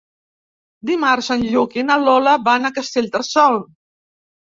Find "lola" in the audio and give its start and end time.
2.05-2.33